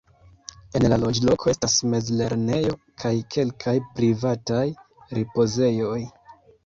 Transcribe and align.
En 0.77 0.85
la 0.93 0.97
loĝloko 1.01 1.51
estas 1.51 1.75
mez-lernejo 1.91 2.73
kaj 3.03 3.13
kelkaj 3.35 3.75
privataj 4.01 4.67
ripozejoj. 5.19 6.01